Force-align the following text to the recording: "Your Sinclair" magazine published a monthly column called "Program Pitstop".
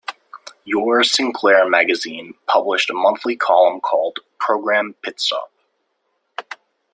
"Your 0.65 1.03
Sinclair" 1.03 1.69
magazine 1.69 2.33
published 2.47 2.89
a 2.89 2.93
monthly 2.95 3.35
column 3.35 3.79
called 3.79 4.17
"Program 4.39 4.95
Pitstop". 5.03 5.49